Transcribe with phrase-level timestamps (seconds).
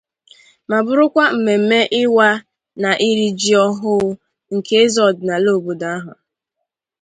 [0.69, 2.27] ma bụrụkwa mmemme ịwa
[2.81, 3.95] na iri ji ọhụụ
[4.53, 6.11] nke eze ọdịnala obodo ahụ.